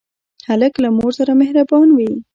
[0.47, 2.11] هلک له مور سره مهربان وي.